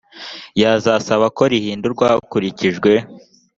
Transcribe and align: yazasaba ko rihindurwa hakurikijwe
yazasaba 0.61 1.25
ko 1.37 1.43
rihindurwa 1.51 2.03
hakurikijwe 2.11 2.91